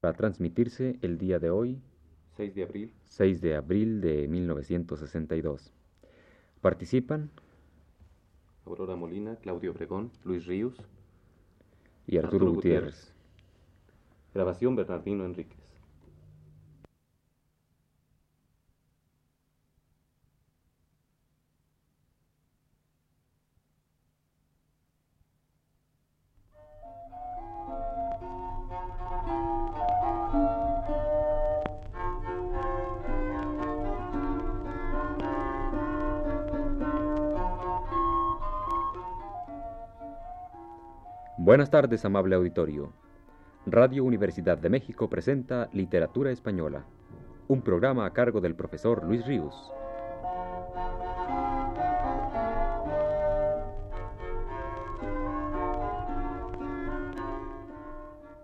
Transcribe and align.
para 0.00 0.14
transmitirse 0.14 0.98
el 1.02 1.18
día 1.18 1.38
de 1.38 1.50
hoy, 1.50 1.78
6 2.36 2.54
de 2.54 2.62
abril. 2.62 2.92
6 3.04 3.40
de 3.42 3.54
abril 3.54 4.00
de 4.00 4.26
1962. 4.28 5.72
Participan 6.62 7.30
Aurora 8.64 8.96
Molina, 8.96 9.36
Claudio 9.36 9.72
Obregón, 9.72 10.10
Luis 10.24 10.46
Ríos. 10.46 10.74
y 12.06 12.16
Arturo, 12.16 12.46
Arturo 12.46 12.54
Gutiérrez. 12.54 12.94
Gutiérrez. 12.94 13.14
Grabación 14.34 14.76
Bernardino 14.76 15.24
Enríquez. 15.24 15.59
Buenas 41.50 41.68
tardes, 41.68 42.04
amable 42.04 42.36
auditorio. 42.36 42.92
Radio 43.66 44.04
Universidad 44.04 44.56
de 44.56 44.70
México 44.70 45.10
presenta 45.10 45.68
Literatura 45.72 46.30
Española, 46.30 46.84
un 47.48 47.62
programa 47.62 48.06
a 48.06 48.12
cargo 48.12 48.40
del 48.40 48.54
profesor 48.54 49.02
Luis 49.04 49.26
Ríos. 49.26 49.72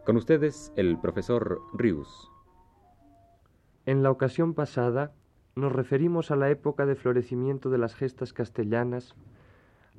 Con 0.04 0.16
ustedes, 0.16 0.72
el 0.74 0.98
profesor 0.98 1.60
Ríos. 1.74 2.32
En 3.84 4.02
la 4.02 4.10
ocasión 4.10 4.52
pasada 4.52 5.12
nos 5.54 5.70
referimos 5.70 6.32
a 6.32 6.36
la 6.36 6.50
época 6.50 6.86
de 6.86 6.96
florecimiento 6.96 7.70
de 7.70 7.78
las 7.78 7.94
gestas 7.94 8.32
castellanas, 8.32 9.14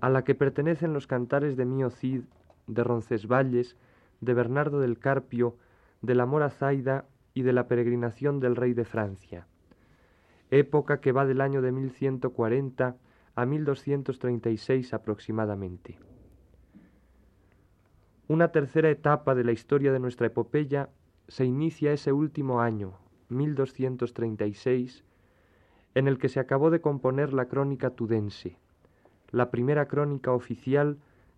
a 0.01 0.09
la 0.09 0.25
que 0.25 0.35
pertenecen 0.35 0.91
los 0.91 1.07
cantares 1.07 1.55
de 1.55 1.63
Mío 1.63 1.89
Cid, 1.89 2.23
de 2.67 2.83
Roncesvalles, 2.83 3.75
de 4.21 4.33
Bernardo 4.33 4.79
del 4.79 4.99
Carpio, 4.99 5.57
de 6.01 6.15
la 6.15 6.25
Mora 6.25 6.49
Zaida 6.49 7.05
y 7.33 7.41
de 7.43 7.53
la 7.53 7.67
peregrinación 7.67 8.39
del 8.39 8.55
rey 8.55 8.73
de 8.73 8.85
Francia, 8.85 9.47
época 10.51 10.99
que 11.01 11.11
va 11.11 11.25
del 11.25 11.41
año 11.41 11.61
de 11.61 11.71
1140 11.71 12.95
a 13.35 13.45
1236 13.45 14.93
aproximadamente. 14.93 15.97
Una 18.27 18.51
tercera 18.51 18.89
etapa 18.89 19.35
de 19.35 19.43
la 19.43 19.51
historia 19.51 19.93
de 19.93 19.99
nuestra 19.99 20.27
epopeya 20.27 20.89
se 21.27 21.45
inicia 21.45 21.93
ese 21.93 22.11
último 22.11 22.61
año, 22.61 22.93
1236, 23.29 25.03
en 25.95 26.07
el 26.07 26.17
que 26.17 26.29
se 26.29 26.39
acabó 26.39 26.69
de 26.69 26.81
componer 26.81 27.33
la 27.33 27.45
crónica 27.45 27.91
tudense, 27.91 28.57
la 29.31 29.49
primera 29.51 29.87
crónica 29.87 30.31
oficial 30.31 30.97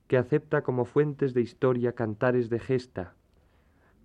que 0.10 0.18
acepta 0.18 0.64
como 0.64 0.86
fuentes 0.86 1.36
de 1.36 1.42
historia 1.42 1.94
cantares 1.94 2.50
de 2.50 2.60
gesta, 2.60 3.14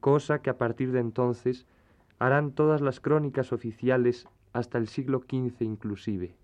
cosa 0.00 0.42
que 0.42 0.50
a 0.50 0.58
partir 0.58 0.92
de 0.92 1.00
entonces 1.00 1.66
harán 2.18 2.52
todas 2.52 2.82
las 2.82 3.00
crónicas 3.00 3.54
oficiales 3.54 4.28
hasta 4.52 4.76
el 4.76 4.86
siglo 4.86 5.20
XV 5.20 5.62
inclusive. 5.62 6.36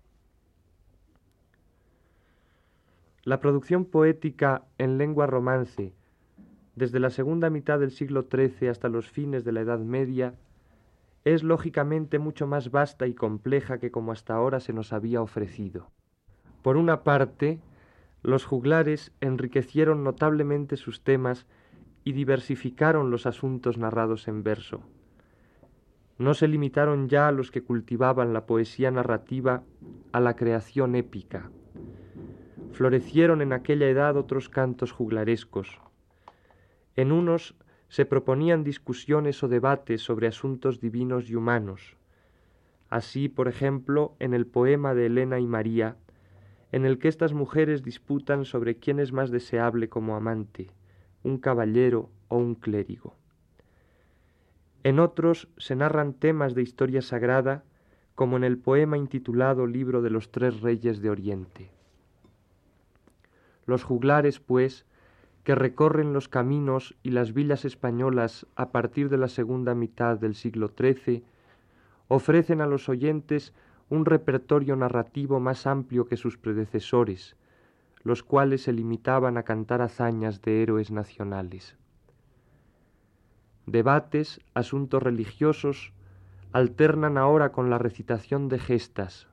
La 3.23 3.39
producción 3.39 3.85
poética 3.85 4.63
en 4.79 4.97
lengua 4.97 5.27
romance, 5.27 5.93
desde 6.75 6.99
la 6.99 7.11
segunda 7.11 7.51
mitad 7.51 7.79
del 7.79 7.91
siglo 7.91 8.27
XIII 8.31 8.67
hasta 8.67 8.89
los 8.89 9.11
fines 9.11 9.43
de 9.43 9.51
la 9.51 9.61
Edad 9.61 9.77
Media, 9.77 10.33
es 11.23 11.43
lógicamente 11.43 12.17
mucho 12.17 12.47
más 12.47 12.71
vasta 12.71 13.05
y 13.05 13.13
compleja 13.13 13.77
que 13.77 13.91
como 13.91 14.11
hasta 14.11 14.33
ahora 14.33 14.59
se 14.59 14.73
nos 14.73 14.91
había 14.91 15.21
ofrecido. 15.21 15.91
Por 16.63 16.77
una 16.77 17.03
parte, 17.03 17.59
los 18.23 18.45
juglares 18.45 19.11
enriquecieron 19.19 20.03
notablemente 20.03 20.77
sus 20.77 21.03
temas 21.03 21.47
y 22.03 22.13
diversificaron 22.13 23.11
los 23.11 23.25
asuntos 23.25 23.77
narrados 23.77 24.27
en 24.27 24.43
verso. 24.43 24.81
No 26.17 26.33
se 26.35 26.47
limitaron 26.47 27.09
ya 27.09 27.27
a 27.27 27.31
los 27.31 27.49
que 27.49 27.63
cultivaban 27.63 28.33
la 28.33 28.45
poesía 28.45 28.91
narrativa 28.91 29.63
a 30.11 30.19
la 30.19 30.35
creación 30.35 30.95
épica. 30.95 31.49
Florecieron 32.73 33.41
en 33.41 33.53
aquella 33.53 33.89
edad 33.89 34.15
otros 34.17 34.47
cantos 34.47 34.91
juglarescos. 34.91 35.79
En 36.95 37.11
unos 37.11 37.55
se 37.89 38.05
proponían 38.05 38.63
discusiones 38.63 39.43
o 39.43 39.47
debates 39.47 40.01
sobre 40.01 40.27
asuntos 40.27 40.79
divinos 40.79 41.29
y 41.29 41.35
humanos. 41.35 41.97
Así, 42.89 43.27
por 43.27 43.47
ejemplo, 43.47 44.15
en 44.19 44.33
el 44.33 44.45
poema 44.45 44.93
de 44.93 45.07
Elena 45.07 45.39
y 45.39 45.47
María, 45.47 45.97
en 46.71 46.85
el 46.85 46.99
que 46.99 47.07
estas 47.07 47.33
mujeres 47.33 47.83
disputan 47.83 48.45
sobre 48.45 48.77
quién 48.77 48.99
es 48.99 49.11
más 49.11 49.31
deseable 49.31 49.89
como 49.89 50.15
amante, 50.15 50.71
un 51.23 51.37
caballero 51.37 52.09
o 52.29 52.37
un 52.37 52.55
clérigo. 52.55 53.15
En 54.83 54.99
otros 54.99 55.47
se 55.57 55.75
narran 55.75 56.13
temas 56.13 56.55
de 56.55 56.63
historia 56.63 57.01
sagrada, 57.01 57.63
como 58.15 58.37
en 58.37 58.43
el 58.43 58.57
poema 58.57 58.97
intitulado 58.97 59.67
Libro 59.67 60.01
de 60.01 60.09
los 60.09 60.31
Tres 60.31 60.61
Reyes 60.61 61.01
de 61.01 61.09
Oriente. 61.09 61.69
Los 63.65 63.83
juglares, 63.83 64.39
pues, 64.39 64.85
que 65.43 65.55
recorren 65.55 66.13
los 66.13 66.27
caminos 66.27 66.95
y 67.03 67.11
las 67.11 67.33
villas 67.33 67.65
españolas 67.65 68.45
a 68.55 68.71
partir 68.71 69.09
de 69.09 69.17
la 69.17 69.27
segunda 69.27 69.75
mitad 69.75 70.17
del 70.17 70.35
siglo 70.35 70.71
XIII, 70.77 71.23
ofrecen 72.07 72.61
a 72.61 72.67
los 72.67 72.89
oyentes 72.89 73.53
un 73.91 74.05
repertorio 74.05 74.77
narrativo 74.77 75.41
más 75.41 75.67
amplio 75.67 76.05
que 76.05 76.15
sus 76.15 76.37
predecesores, 76.37 77.35
los 78.03 78.23
cuales 78.23 78.63
se 78.63 78.71
limitaban 78.71 79.37
a 79.37 79.43
cantar 79.43 79.81
hazañas 79.81 80.41
de 80.41 80.63
héroes 80.63 80.91
nacionales. 80.91 81.75
Debates, 83.65 84.39
asuntos 84.53 85.03
religiosos, 85.03 85.91
alternan 86.53 87.17
ahora 87.17 87.51
con 87.51 87.69
la 87.69 87.77
recitación 87.77 88.47
de 88.47 88.59
gestas, 88.59 89.27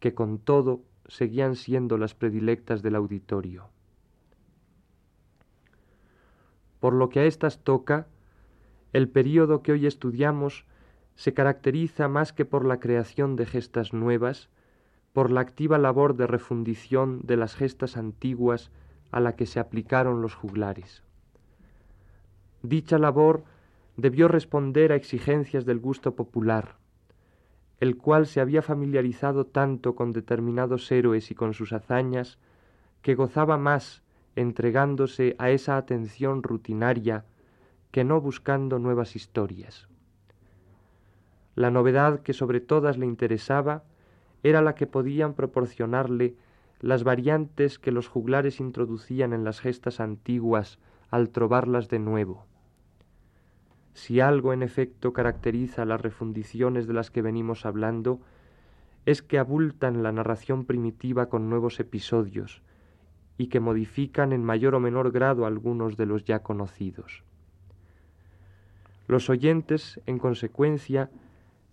que 0.00 0.12
con 0.12 0.38
todo 0.38 0.82
seguían 1.06 1.56
siendo 1.56 1.96
las 1.96 2.14
predilectas 2.14 2.82
del 2.82 2.94
auditorio. 2.94 3.70
Por 6.78 6.92
lo 6.92 7.08
que 7.08 7.20
a 7.20 7.24
éstas 7.24 7.64
toca, 7.64 8.06
el 8.92 9.08
período 9.08 9.62
que 9.62 9.72
hoy 9.72 9.86
estudiamos 9.86 10.66
se 11.14 11.34
caracteriza 11.34 12.08
más 12.08 12.32
que 12.32 12.44
por 12.44 12.64
la 12.64 12.80
creación 12.80 13.36
de 13.36 13.46
gestas 13.46 13.92
nuevas, 13.92 14.48
por 15.12 15.30
la 15.30 15.40
activa 15.40 15.78
labor 15.78 16.16
de 16.16 16.26
refundición 16.26 17.20
de 17.22 17.36
las 17.36 17.54
gestas 17.54 17.96
antiguas 17.96 18.70
a 19.10 19.20
la 19.20 19.36
que 19.36 19.46
se 19.46 19.60
aplicaron 19.60 20.22
los 20.22 20.34
juglares. 20.34 21.02
Dicha 22.62 22.98
labor 22.98 23.44
debió 23.96 24.28
responder 24.28 24.92
a 24.92 24.96
exigencias 24.96 25.66
del 25.66 25.78
gusto 25.78 26.14
popular, 26.14 26.76
el 27.80 27.96
cual 27.96 28.26
se 28.26 28.40
había 28.40 28.62
familiarizado 28.62 29.44
tanto 29.44 29.94
con 29.94 30.12
determinados 30.12 30.90
héroes 30.90 31.30
y 31.30 31.34
con 31.34 31.52
sus 31.52 31.72
hazañas, 31.72 32.38
que 33.02 33.14
gozaba 33.16 33.58
más 33.58 34.02
entregándose 34.36 35.34
a 35.38 35.50
esa 35.50 35.76
atención 35.76 36.42
rutinaria 36.42 37.24
que 37.90 38.04
no 38.04 38.20
buscando 38.20 38.78
nuevas 38.78 39.16
historias. 39.16 39.88
La 41.54 41.70
novedad 41.70 42.20
que 42.20 42.32
sobre 42.32 42.60
todas 42.60 42.98
le 42.98 43.06
interesaba 43.06 43.84
era 44.42 44.62
la 44.62 44.74
que 44.74 44.86
podían 44.86 45.34
proporcionarle 45.34 46.34
las 46.80 47.04
variantes 47.04 47.78
que 47.78 47.92
los 47.92 48.08
juglares 48.08 48.58
introducían 48.58 49.32
en 49.32 49.44
las 49.44 49.60
gestas 49.60 50.00
antiguas 50.00 50.78
al 51.10 51.30
trobarlas 51.30 51.88
de 51.88 51.98
nuevo. 51.98 52.46
Si 53.94 54.20
algo 54.20 54.52
en 54.52 54.62
efecto 54.62 55.12
caracteriza 55.12 55.84
las 55.84 56.00
refundiciones 56.00 56.86
de 56.86 56.94
las 56.94 57.10
que 57.10 57.22
venimos 57.22 57.66
hablando, 57.66 58.20
es 59.04 59.22
que 59.22 59.38
abultan 59.38 60.02
la 60.02 60.12
narración 60.12 60.64
primitiva 60.64 61.28
con 61.28 61.50
nuevos 61.50 61.78
episodios 61.80 62.62
y 63.36 63.48
que 63.48 63.60
modifican 63.60 64.32
en 64.32 64.44
mayor 64.44 64.74
o 64.74 64.80
menor 64.80 65.12
grado 65.12 65.46
algunos 65.46 65.96
de 65.96 66.06
los 66.06 66.24
ya 66.24 66.40
conocidos. 66.40 67.22
Los 69.08 69.28
oyentes, 69.28 70.00
en 70.06 70.18
consecuencia, 70.18 71.10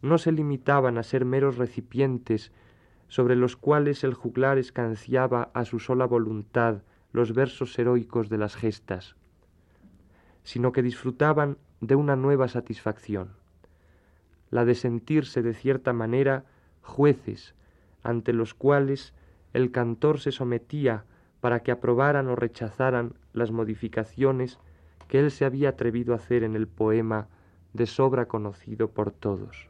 no 0.02 0.18
se 0.18 0.32
limitaban 0.32 0.98
a 0.98 1.04
ser 1.04 1.26
meros 1.26 1.58
recipientes 1.58 2.52
sobre 3.08 3.36
los 3.36 3.56
cuales 3.56 4.04
el 4.04 4.14
juglar 4.14 4.58
escanciaba 4.58 5.50
a 5.54 5.66
su 5.66 5.80
sola 5.80 6.06
voluntad 6.06 6.84
los 7.12 7.34
versos 7.34 7.78
heroicos 7.78 8.30
de 8.30 8.38
las 8.38 8.56
gestas, 8.56 9.16
sino 10.44 10.72
que 10.72 10.84
disfrutaban 10.84 11.58
de 11.82 11.96
una 11.96 12.16
nueva 12.16 12.48
satisfacción, 12.48 13.32
la 14.52 14.66
de 14.66 14.76
sentirse 14.76 15.42
de 15.42 15.54
cierta 15.54 15.92
manera 15.92 16.46
jueces 16.82 17.56
ante 18.04 18.34
los 18.34 18.54
cuales 18.54 19.14
el 19.54 19.72
cantor 19.72 20.20
se 20.20 20.32
sometía 20.32 21.06
para 21.42 21.62
que 21.62 21.72
aprobaran 21.72 22.28
o 22.28 22.36
rechazaran 22.36 23.14
las 23.34 23.52
modificaciones 23.52 24.60
que 25.08 25.20
él 25.20 25.32
se 25.32 25.46
había 25.46 25.70
atrevido 25.70 26.14
a 26.14 26.18
hacer 26.18 26.44
en 26.44 26.56
el 26.56 26.68
poema 26.68 27.28
de 27.74 27.88
sobra 27.88 28.28
conocido 28.28 28.92
por 28.92 29.12
todos. 29.12 29.69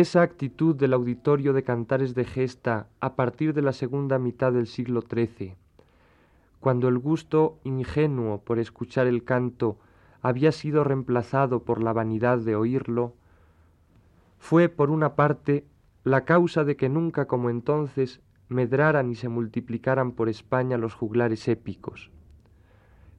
Esa 0.00 0.22
actitud 0.22 0.74
del 0.74 0.94
auditorio 0.94 1.52
de 1.52 1.62
cantares 1.62 2.14
de 2.14 2.24
gesta 2.24 2.86
a 3.00 3.16
partir 3.16 3.52
de 3.52 3.60
la 3.60 3.74
segunda 3.74 4.18
mitad 4.18 4.50
del 4.50 4.66
siglo 4.66 5.02
XIII, 5.02 5.56
cuando 6.58 6.88
el 6.88 6.96
gusto 6.98 7.58
ingenuo 7.64 8.40
por 8.40 8.58
escuchar 8.58 9.06
el 9.06 9.24
canto 9.24 9.76
había 10.22 10.52
sido 10.52 10.84
reemplazado 10.84 11.64
por 11.64 11.82
la 11.82 11.92
vanidad 11.92 12.38
de 12.38 12.56
oírlo, 12.56 13.12
fue, 14.38 14.70
por 14.70 14.88
una 14.88 15.16
parte, 15.16 15.66
la 16.02 16.24
causa 16.24 16.64
de 16.64 16.76
que 16.76 16.88
nunca 16.88 17.26
como 17.26 17.50
entonces 17.50 18.22
medraran 18.48 19.10
y 19.10 19.16
se 19.16 19.28
multiplicaran 19.28 20.12
por 20.12 20.30
España 20.30 20.78
los 20.78 20.94
juglares 20.94 21.46
épicos. 21.46 22.10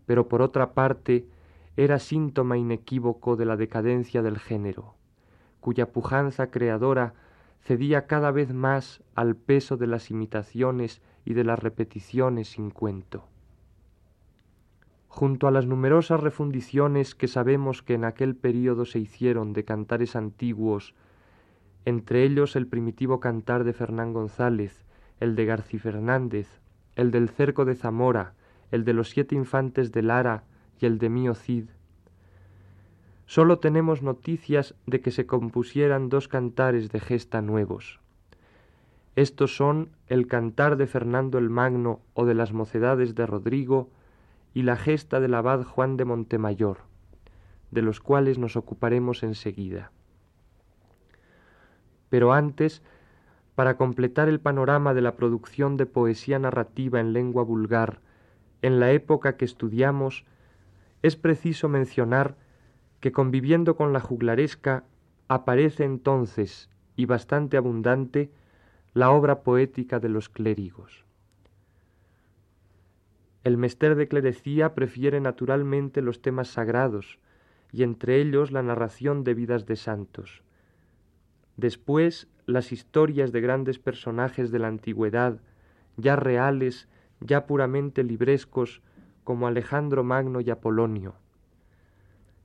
Pero 0.07 0.27
por 0.27 0.41
otra 0.41 0.73
parte, 0.73 1.27
era 1.77 1.99
síntoma 1.99 2.57
inequívoco 2.57 3.35
de 3.35 3.45
la 3.45 3.55
decadencia 3.55 4.23
del 4.23 4.39
género 4.39 4.95
cuya 5.61 5.93
pujanza 5.93 6.51
creadora 6.51 7.13
cedía 7.61 8.07
cada 8.07 8.31
vez 8.31 8.53
más 8.53 9.01
al 9.15 9.35
peso 9.37 9.77
de 9.77 9.87
las 9.87 10.11
imitaciones 10.11 11.01
y 11.23 11.33
de 11.33 11.45
las 11.45 11.59
repeticiones 11.59 12.49
sin 12.49 12.71
cuento. 12.71 13.27
Junto 15.07 15.47
a 15.47 15.51
las 15.51 15.67
numerosas 15.67 16.19
refundiciones 16.19 17.15
que 17.15 17.27
sabemos 17.27 17.83
que 17.83 17.93
en 17.93 18.05
aquel 18.05 18.35
período 18.35 18.85
se 18.85 18.99
hicieron 18.99 19.53
de 19.53 19.63
cantares 19.63 20.15
antiguos, 20.15 20.95
entre 21.85 22.23
ellos 22.23 22.55
el 22.55 22.67
primitivo 22.67 23.19
cantar 23.19 23.63
de 23.63 23.73
Fernán 23.73 24.13
González, 24.13 24.85
el 25.19 25.35
de 25.35 25.45
Garci 25.45 25.77
Fernández, 25.77 26.61
el 26.95 27.11
del 27.11 27.29
cerco 27.29 27.65
de 27.65 27.75
Zamora, 27.75 28.33
el 28.71 28.85
de 28.85 28.93
los 28.93 29.09
siete 29.09 29.35
infantes 29.35 29.91
de 29.91 30.01
Lara 30.01 30.43
y 30.79 30.85
el 30.85 30.97
de 30.97 31.09
Mío 31.09 31.35
Cid, 31.35 31.65
Sólo 33.33 33.59
tenemos 33.59 34.01
noticias 34.01 34.75
de 34.87 34.99
que 34.99 35.09
se 35.09 35.25
compusieran 35.25 36.09
dos 36.09 36.27
cantares 36.27 36.91
de 36.91 36.99
gesta 36.99 37.41
nuevos. 37.41 38.01
Estos 39.15 39.55
son 39.55 39.91
el 40.07 40.27
cantar 40.27 40.75
de 40.75 40.85
Fernando 40.85 41.37
el 41.37 41.49
Magno 41.49 42.01
o 42.13 42.25
de 42.25 42.33
las 42.33 42.51
mocedades 42.51 43.15
de 43.15 43.25
Rodrigo 43.25 43.89
y 44.53 44.63
la 44.63 44.75
gesta 44.75 45.21
del 45.21 45.33
abad 45.33 45.63
Juan 45.63 45.95
de 45.95 46.03
Montemayor, 46.03 46.79
de 47.71 47.81
los 47.81 48.01
cuales 48.01 48.37
nos 48.37 48.57
ocuparemos 48.57 49.23
enseguida. 49.23 49.93
Pero 52.09 52.33
antes, 52.33 52.83
para 53.55 53.77
completar 53.77 54.27
el 54.27 54.41
panorama 54.41 54.93
de 54.93 55.03
la 55.03 55.15
producción 55.15 55.77
de 55.77 55.85
poesía 55.85 56.37
narrativa 56.37 56.99
en 56.99 57.13
lengua 57.13 57.43
vulgar 57.43 58.01
en 58.61 58.81
la 58.81 58.91
época 58.91 59.37
que 59.37 59.45
estudiamos, 59.45 60.25
es 61.01 61.15
preciso 61.15 61.69
mencionar 61.69 62.35
que 63.01 63.11
conviviendo 63.11 63.75
con 63.75 63.91
la 63.91 63.99
juglaresca 63.99 64.85
aparece 65.27 65.83
entonces, 65.83 66.69
y 66.95 67.05
bastante 67.05 67.57
abundante, 67.57 68.31
la 68.93 69.11
obra 69.11 69.41
poética 69.41 69.99
de 69.99 70.09
los 70.09 70.29
clérigos. 70.29 71.03
El 73.43 73.57
mester 73.57 73.95
de 73.95 74.07
clerecía 74.07 74.75
prefiere 74.75 75.19
naturalmente 75.19 76.01
los 76.01 76.21
temas 76.21 76.49
sagrados, 76.49 77.17
y 77.71 77.83
entre 77.83 78.21
ellos 78.21 78.51
la 78.51 78.61
narración 78.61 79.23
de 79.23 79.33
vidas 79.33 79.65
de 79.65 79.77
santos. 79.77 80.43
Después, 81.57 82.27
las 82.45 82.71
historias 82.71 83.31
de 83.31 83.41
grandes 83.41 83.79
personajes 83.79 84.51
de 84.51 84.59
la 84.59 84.67
antigüedad, 84.67 85.39
ya 85.97 86.15
reales, 86.15 86.87
ya 87.19 87.47
puramente 87.47 88.03
librescos, 88.03 88.81
como 89.23 89.47
Alejandro 89.47 90.03
Magno 90.03 90.41
y 90.41 90.49
Apolonio. 90.49 91.15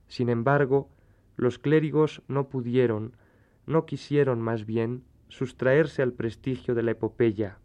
Sin 0.07 0.29
embargo, 0.29 0.89
los 1.35 1.59
clérigos 1.59 2.21
no 2.27 2.49
pudieron, 2.49 3.15
no 3.65 3.85
quisieron 3.85 4.41
más 4.41 4.65
bien, 4.65 5.03
sustraerse 5.27 6.01
al 6.01 6.13
prestigio 6.13 6.73
de 6.73 6.83
la 6.83 6.91
epopeya, 6.91 7.59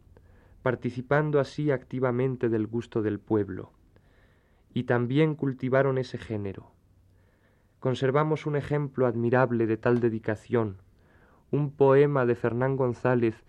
participando 0.63 1.41
así 1.41 1.71
activamente 1.71 2.49
del 2.49 2.67
gusto 2.67 3.03
del 3.03 3.19
pueblo, 3.19 3.73
y 4.75 4.85
también 4.85 5.35
cultivaron 5.35 5.99
ese 5.99 6.19
género. 6.19 6.73
Conservamos 7.81 8.47
un 8.47 8.57
ejemplo 8.57 9.07
admirable 9.07 9.67
de 9.67 9.77
tal 9.77 10.01
dedicación, 10.01 10.79
un 11.51 11.71
poema 11.71 12.27
de 12.27 12.35
Fernán 12.35 12.77
González 12.77 13.45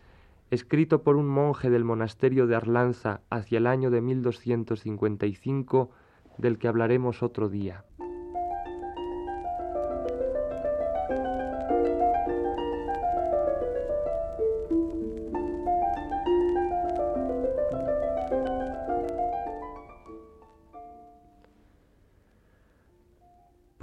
escrito 0.51 1.03
por 1.03 1.15
un 1.15 1.27
monje 1.27 1.69
del 1.69 1.83
monasterio 1.83 2.45
de 2.45 2.55
Arlanza 2.55 3.21
hacia 3.29 3.57
el 3.57 3.67
año 3.67 3.89
de 3.89 4.01
1255, 4.01 5.89
del 6.37 6.57
que 6.57 6.67
hablaremos 6.67 7.23
otro 7.23 7.49
día. 7.49 7.85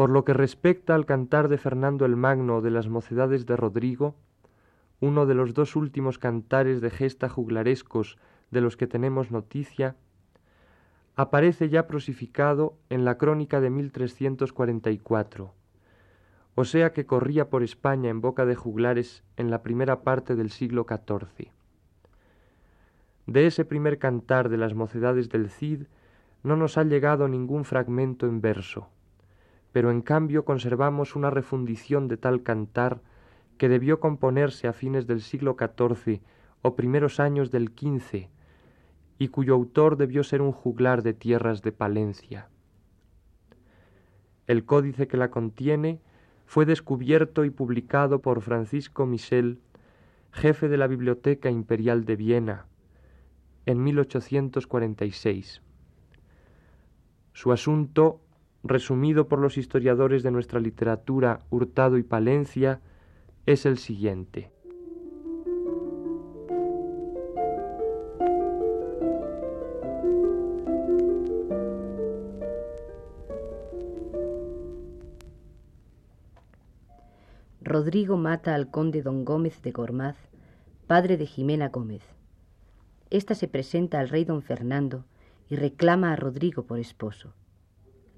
Por 0.00 0.08
lo 0.08 0.24
que 0.24 0.32
respecta 0.32 0.94
al 0.94 1.04
cantar 1.04 1.48
de 1.48 1.58
Fernando 1.58 2.06
el 2.06 2.16
Magno 2.16 2.62
de 2.62 2.70
las 2.70 2.88
mocedades 2.88 3.44
de 3.44 3.54
Rodrigo, 3.54 4.14
uno 4.98 5.26
de 5.26 5.34
los 5.34 5.52
dos 5.52 5.76
últimos 5.76 6.18
cantares 6.18 6.80
de 6.80 6.88
gesta 6.88 7.28
juglarescos 7.28 8.16
de 8.50 8.62
los 8.62 8.78
que 8.78 8.86
tenemos 8.86 9.30
noticia, 9.30 9.96
aparece 11.16 11.68
ya 11.68 11.86
prosificado 11.86 12.78
en 12.88 13.04
la 13.04 13.18
crónica 13.18 13.60
de 13.60 13.68
1344, 13.68 15.52
o 16.54 16.64
sea 16.64 16.94
que 16.94 17.04
corría 17.04 17.50
por 17.50 17.62
España 17.62 18.08
en 18.08 18.22
boca 18.22 18.46
de 18.46 18.54
juglares 18.54 19.22
en 19.36 19.50
la 19.50 19.62
primera 19.62 20.00
parte 20.00 20.34
del 20.34 20.48
siglo 20.48 20.86
XIV. 20.88 21.50
De 23.26 23.46
ese 23.46 23.66
primer 23.66 23.98
cantar 23.98 24.48
de 24.48 24.56
las 24.56 24.72
mocedades 24.72 25.28
del 25.28 25.50
Cid 25.50 25.88
no 26.42 26.56
nos 26.56 26.78
ha 26.78 26.84
llegado 26.84 27.28
ningún 27.28 27.66
fragmento 27.66 28.24
en 28.24 28.40
verso 28.40 28.88
pero 29.72 29.90
en 29.90 30.02
cambio 30.02 30.44
conservamos 30.44 31.16
una 31.16 31.30
refundición 31.30 32.08
de 32.08 32.16
tal 32.16 32.42
cantar 32.42 33.00
que 33.58 33.68
debió 33.68 34.00
componerse 34.00 34.66
a 34.68 34.72
fines 34.72 35.06
del 35.06 35.20
siglo 35.20 35.56
XIV 35.58 36.20
o 36.62 36.74
primeros 36.76 37.20
años 37.20 37.50
del 37.50 37.68
XV, 37.68 38.28
y 39.18 39.28
cuyo 39.28 39.54
autor 39.54 39.96
debió 39.96 40.24
ser 40.24 40.40
un 40.40 40.52
juglar 40.52 41.02
de 41.02 41.12
tierras 41.12 41.62
de 41.62 41.72
Palencia. 41.72 42.48
El 44.46 44.64
códice 44.64 45.06
que 45.06 45.16
la 45.16 45.30
contiene 45.30 46.00
fue 46.46 46.64
descubierto 46.66 47.44
y 47.44 47.50
publicado 47.50 48.22
por 48.22 48.40
Francisco 48.40 49.06
Michel, 49.06 49.60
jefe 50.32 50.68
de 50.68 50.78
la 50.78 50.86
Biblioteca 50.86 51.50
Imperial 51.50 52.04
de 52.04 52.16
Viena, 52.16 52.66
en 53.66 53.84
1846. 53.84 55.62
Su 57.32 57.52
asunto 57.52 58.20
resumido 58.62 59.28
por 59.28 59.38
los 59.38 59.56
historiadores 59.56 60.22
de 60.22 60.30
nuestra 60.30 60.60
literatura 60.60 61.40
Hurtado 61.50 61.98
y 61.98 62.02
Palencia, 62.02 62.80
es 63.46 63.66
el 63.66 63.78
siguiente. 63.78 64.50
Rodrigo 77.62 78.16
mata 78.16 78.56
al 78.56 78.70
conde 78.70 79.00
don 79.00 79.24
Gómez 79.24 79.62
de 79.62 79.70
Gormaz, 79.70 80.16
padre 80.88 81.16
de 81.16 81.26
Jimena 81.26 81.68
Gómez. 81.68 82.02
Esta 83.10 83.34
se 83.36 83.46
presenta 83.46 84.00
al 84.00 84.08
rey 84.08 84.24
don 84.24 84.42
Fernando 84.42 85.04
y 85.48 85.54
reclama 85.54 86.12
a 86.12 86.16
Rodrigo 86.16 86.64
por 86.64 86.80
esposo. 86.80 87.32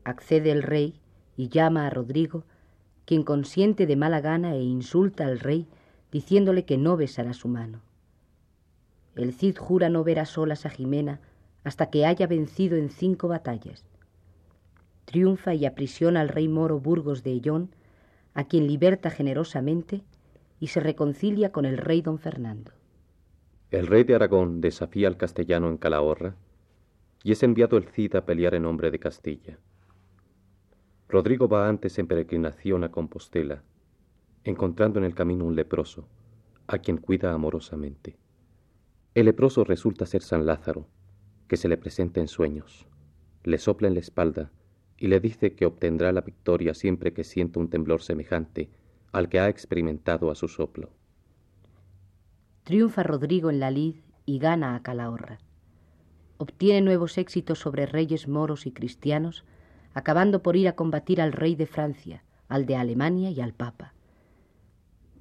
Accede 0.05 0.51
el 0.51 0.63
rey 0.63 0.95
y 1.37 1.49
llama 1.49 1.87
a 1.87 1.91
Rodrigo, 1.91 2.45
quien 3.05 3.23
consiente 3.23 3.87
de 3.87 3.97
mala 3.97 4.21
gana 4.21 4.55
e 4.55 4.63
insulta 4.63 5.27
al 5.27 5.39
rey 5.39 5.67
diciéndole 6.11 6.65
que 6.65 6.77
no 6.77 6.97
besará 6.97 7.33
su 7.33 7.49
mano. 7.49 7.81
El 9.15 9.33
Cid 9.33 9.57
jura 9.59 9.89
no 9.89 10.05
ver 10.05 10.19
a 10.19 10.27
solas 10.27 10.67
a 10.67 10.71
Jimena 10.71 11.21
hasta 11.65 11.91
que 11.91 12.07
haya 12.07 12.27
vencido 12.27 12.77
en 12.77 12.91
cinco 12.91 13.29
batallas. 13.29 13.85
Triunfa 15.05 15.55
y 15.55 15.67
aprisiona 15.67 16.21
al 16.21 16.29
rey 16.29 16.49
moro 16.49 16.81
Burgos 16.81 17.23
de 17.23 17.33
Ellón, 17.33 17.75
a 18.35 18.45
quien 18.45 18.67
liberta 18.67 19.11
generosamente 19.11 20.03
y 20.59 20.69
se 20.69 20.81
reconcilia 20.81 21.53
con 21.53 21.65
el 21.65 21.77
rey 21.77 22.03
don 22.03 22.19
Fernando. 22.19 22.73
El 23.71 23.87
rey 23.87 24.05
de 24.05 24.15
Aragón 24.15 24.61
desafía 24.61 25.09
al 25.09 25.17
castellano 25.17 25.69
en 25.69 25.77
Calahorra 25.77 26.35
y 27.23 27.33
es 27.33 27.43
enviado 27.43 27.77
el 27.77 27.89
Cid 27.89 28.17
a 28.17 28.25
pelear 28.25 28.55
en 28.55 28.63
nombre 28.63 28.91
de 28.91 28.99
Castilla. 28.99 29.59
Rodrigo 31.13 31.47
va 31.47 31.69
antes 31.69 31.99
en 31.99 32.07
peregrinación 32.07 32.85
a 32.85 32.91
Compostela, 32.91 33.63
encontrando 34.45 34.99
en 34.99 35.05
el 35.05 35.15
camino 35.15 35.45
un 35.45 35.55
leproso, 35.55 36.09
a 36.67 36.79
quien 36.79 36.97
cuida 36.97 37.35
amorosamente. 37.35 38.17
El 39.15 39.27
leproso 39.27 39.63
resulta 39.63 40.07
ser 40.07 40.23
San 40.23 40.47
Lázaro, 40.47 40.89
que 41.49 41.59
se 41.59 41.69
le 41.69 41.77
presenta 41.77 42.21
en 42.21 42.29
sueños, 42.29 42.87
le 43.45 43.59
sopla 43.59 43.89
en 43.89 43.95
la 43.95 44.01
espalda 44.01 44.53
y 44.97 45.09
le 45.09 45.21
dice 45.21 45.55
que 45.55 45.67
obtendrá 45.67 46.13
la 46.13 46.23
victoria 46.23 46.73
siempre 46.73 47.13
que 47.13 47.25
sienta 47.25 47.61
un 47.61 47.69
temblor 47.69 48.01
semejante 48.01 48.71
al 49.13 49.29
que 49.29 49.39
ha 49.39 49.51
experimentado 49.51 50.31
a 50.31 50.35
su 50.35 50.49
soplo. 50.49 50.89
Triunfa 52.65 53.03
Rodrigo 53.03 53.51
en 53.51 53.61
la 53.61 53.71
lid 53.71 53.97
y 54.25 54.39
gana 54.39 54.77
a 54.77 54.83
Calahorra. 54.83 55.41
Obtiene 56.39 56.81
nuevos 56.81 57.19
éxitos 57.19 57.59
sobre 57.59 57.85
reyes 57.85 58.29
moros 58.29 58.65
y 58.65 58.73
cristianos, 58.73 59.45
acabando 59.95 60.43
por 60.43 60.57
ir 60.57 60.69
a 60.69 60.75
combatir 60.75 61.21
al 61.21 61.33
rey 61.33 61.55
de 61.55 61.67
Francia, 61.67 62.23
al 62.49 62.67
de 62.67 62.77
Alemania 62.77 63.31
y 63.31 63.41
al 63.41 63.53
Papa. 63.53 63.95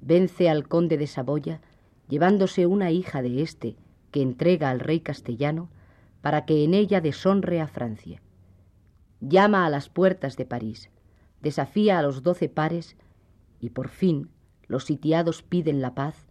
Vence 0.00 0.48
al 0.50 0.68
conde 0.68 0.98
de 0.98 1.06
Saboya, 1.06 1.60
llevándose 2.08 2.66
una 2.66 2.90
hija 2.90 3.22
de 3.22 3.42
éste, 3.42 3.76
que 4.10 4.22
entrega 4.22 4.70
al 4.70 4.80
rey 4.80 5.00
castellano, 5.00 5.68
para 6.20 6.44
que 6.44 6.64
en 6.64 6.74
ella 6.74 7.00
deshonre 7.00 7.60
a 7.60 7.66
Francia. 7.66 8.20
Llama 9.20 9.66
a 9.66 9.70
las 9.70 9.88
puertas 9.88 10.36
de 10.36 10.44
París, 10.44 10.90
desafía 11.40 11.98
a 11.98 12.02
los 12.02 12.22
doce 12.22 12.48
pares, 12.48 12.96
y 13.60 13.70
por 13.70 13.88
fin 13.88 14.28
los 14.66 14.84
sitiados 14.84 15.42
piden 15.42 15.80
la 15.80 15.94
paz, 15.94 16.26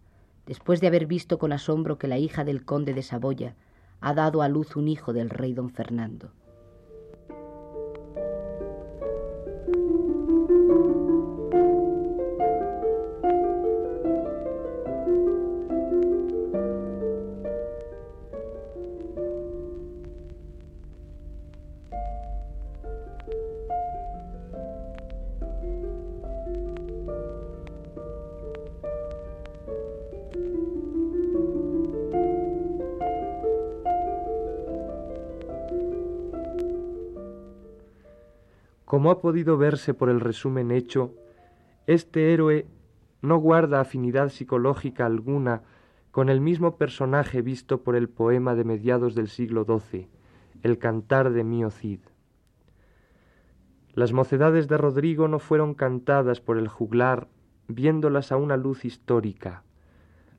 después 0.46 0.80
de 0.80 0.88
haber 0.88 1.06
visto 1.06 1.38
con 1.38 1.52
asombro 1.52 1.98
que 1.98 2.08
la 2.08 2.18
hija 2.18 2.44
del 2.44 2.64
conde 2.64 2.94
de 2.94 3.02
Saboya 3.02 3.54
ha 4.00 4.14
dado 4.14 4.42
a 4.42 4.48
luz 4.48 4.76
un 4.76 4.88
hijo 4.88 5.12
del 5.12 5.30
rey 5.30 5.54
don 5.54 5.70
Fernando. 5.70 6.32
Como 38.92 39.10
ha 39.10 39.22
podido 39.22 39.56
verse 39.56 39.94
por 39.94 40.10
el 40.10 40.20
resumen 40.20 40.70
hecho, 40.70 41.14
este 41.86 42.34
héroe 42.34 42.66
no 43.22 43.38
guarda 43.38 43.80
afinidad 43.80 44.28
psicológica 44.28 45.06
alguna 45.06 45.62
con 46.10 46.28
el 46.28 46.42
mismo 46.42 46.76
personaje 46.76 47.40
visto 47.40 47.84
por 47.84 47.96
el 47.96 48.10
poema 48.10 48.54
de 48.54 48.64
mediados 48.64 49.14
del 49.14 49.28
siglo 49.28 49.64
XII, 49.64 50.10
el 50.62 50.76
Cantar 50.76 51.32
de 51.32 51.42
Mío 51.42 51.70
Cid. 51.70 52.00
Las 53.94 54.12
mocedades 54.12 54.68
de 54.68 54.76
Rodrigo 54.76 55.26
no 55.26 55.38
fueron 55.38 55.72
cantadas 55.72 56.42
por 56.42 56.58
el 56.58 56.68
juglar 56.68 57.28
viéndolas 57.68 58.30
a 58.30 58.36
una 58.36 58.58
luz 58.58 58.84
histórica, 58.84 59.62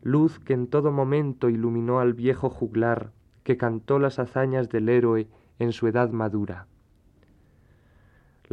luz 0.03 0.37
que 0.37 0.53
en 0.53 0.67
todo 0.67 0.91
momento 0.91 1.49
iluminó 1.49 1.99
al 1.99 2.13
viejo 2.13 2.51
juglar 2.51 3.13
que 3.43 3.57
cantó 3.57 3.97
las 3.97 4.19
hazañas 4.19 4.69
del 4.69 4.89
héroe 4.89 5.27
en 5.57 5.71
su 5.71 5.87
edad 5.87 6.11
madura. 6.11 6.67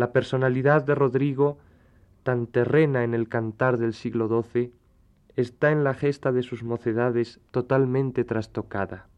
La 0.00 0.12
personalidad 0.12 0.83
de 0.83 0.95
Rodrigo, 0.95 1.59
tan 2.23 2.47
terrena 2.47 3.04
en 3.04 3.12
el 3.12 3.28
cantar 3.28 3.76
del 3.76 3.92
siglo 3.92 4.28
XII, 4.28 4.73
está 5.37 5.73
en 5.73 5.85
la 5.85 5.92
gesta 5.92 6.33
de 6.33 6.42
sus 6.42 6.62
mocedades 6.62 7.38
totalmente 7.50 8.25
trastocada. 8.25 9.09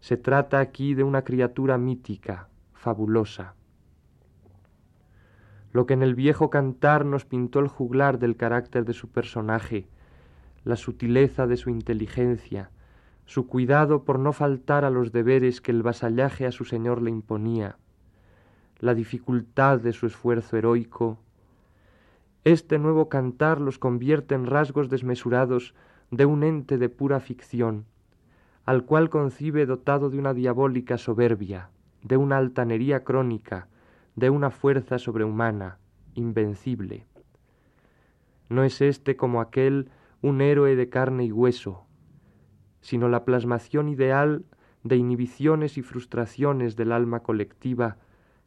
Se 0.00 0.16
trata 0.16 0.58
aquí 0.58 0.94
de 0.94 1.04
una 1.04 1.22
criatura 1.22 1.78
mítica, 1.78 2.48
fabulosa. 2.72 3.54
Lo 5.70 5.86
que 5.86 5.94
en 5.94 6.02
el 6.02 6.16
viejo 6.16 6.50
cantar 6.50 7.06
nos 7.06 7.24
pintó 7.24 7.60
el 7.60 7.68
juglar 7.68 8.18
del 8.18 8.36
carácter 8.36 8.84
de 8.84 8.92
su 8.92 9.12
personaje, 9.12 9.86
la 10.64 10.74
sutileza 10.74 11.46
de 11.46 11.58
su 11.58 11.70
inteligencia, 11.70 12.72
su 13.24 13.46
cuidado 13.46 14.02
por 14.02 14.18
no 14.18 14.32
faltar 14.32 14.84
a 14.84 14.90
los 14.90 15.12
deberes 15.12 15.60
que 15.60 15.70
el 15.70 15.84
vasallaje 15.84 16.44
a 16.44 16.50
su 16.50 16.64
señor 16.64 17.00
le 17.02 17.10
imponía, 17.10 17.78
la 18.84 18.94
dificultad 18.94 19.80
de 19.80 19.94
su 19.94 20.04
esfuerzo 20.04 20.58
heroico. 20.58 21.18
Este 22.44 22.78
nuevo 22.78 23.08
cantar 23.08 23.58
los 23.58 23.78
convierte 23.78 24.34
en 24.34 24.44
rasgos 24.44 24.90
desmesurados 24.90 25.74
de 26.10 26.26
un 26.26 26.42
ente 26.44 26.76
de 26.76 26.90
pura 26.90 27.18
ficción, 27.20 27.86
al 28.66 28.84
cual 28.84 29.08
concibe 29.08 29.64
dotado 29.64 30.10
de 30.10 30.18
una 30.18 30.34
diabólica 30.34 30.98
soberbia, 30.98 31.70
de 32.02 32.18
una 32.18 32.36
altanería 32.36 33.04
crónica, 33.04 33.68
de 34.16 34.28
una 34.28 34.50
fuerza 34.50 34.98
sobrehumana, 34.98 35.78
invencible. 36.14 37.06
No 38.50 38.64
es 38.64 38.82
éste 38.82 39.16
como 39.16 39.40
aquel 39.40 39.88
un 40.20 40.42
héroe 40.42 40.76
de 40.76 40.90
carne 40.90 41.24
y 41.24 41.32
hueso, 41.32 41.86
sino 42.82 43.08
la 43.08 43.24
plasmación 43.24 43.88
ideal 43.88 44.44
de 44.82 44.96
inhibiciones 44.96 45.78
y 45.78 45.82
frustraciones 45.82 46.76
del 46.76 46.92
alma 46.92 47.20
colectiva 47.20 47.96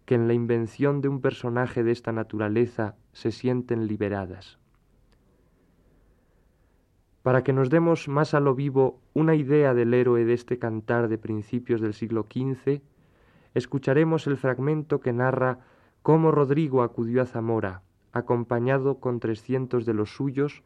que 0.08 0.16
en 0.16 0.30
la 0.30 0.34
invención 0.34 1.02
de 1.02 1.10
un 1.10 1.20
personaje 1.20 1.84
de 1.84 1.92
esta 1.92 2.14
naturaleza 2.14 2.96
se 3.12 3.30
sienten 3.30 3.88
liberadas. 3.88 4.58
Para 7.24 7.44
que 7.44 7.52
nos 7.52 7.70
demos 7.70 8.08
más 8.08 8.34
a 8.34 8.40
lo 8.40 8.56
vivo 8.56 9.02
una 9.14 9.36
idea 9.36 9.74
del 9.74 9.94
héroe 9.94 10.24
de 10.24 10.34
este 10.34 10.60
cantar 10.60 11.10
de 11.10 11.18
principios 11.18 11.82
del 11.82 11.94
siglo 11.94 12.24
XV, 12.24 12.80
escucharemos 13.54 14.28
el 14.28 14.38
fragmento 14.38 15.02
que 15.02 15.12
narra 15.12 15.60
cómo 16.04 16.32
Rodrigo 16.32 16.84
acudió 16.84 17.22
a 17.22 17.26
Zamora, 17.26 17.82
acompañado 18.14 19.02
con 19.02 19.20
trescientos 19.20 19.86
de 19.86 19.94
los 19.94 20.16
suyos, 20.16 20.64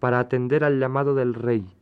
para 0.00 0.18
atender 0.18 0.64
al 0.64 0.80
llamado 0.80 1.14
del 1.14 1.34
rey, 1.34 1.72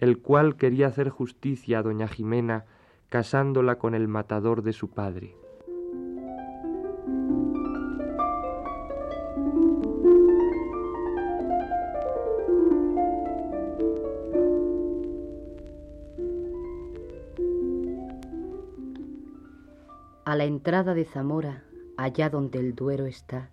el 0.00 0.18
cual 0.18 0.56
quería 0.56 0.88
hacer 0.88 1.08
justicia 1.08 1.78
a 1.78 1.82
doña 1.84 2.08
Jimena 2.08 2.64
casándola 3.10 3.78
con 3.78 3.94
el 3.94 4.08
matador 4.08 4.62
de 4.62 4.72
su 4.72 4.90
padre. 4.90 5.36
A 20.32 20.34
la 20.34 20.46
entrada 20.46 20.94
de 20.94 21.04
Zamora, 21.04 21.62
allá 21.98 22.30
donde 22.30 22.58
el 22.58 22.74
Duero 22.74 23.04
está, 23.04 23.50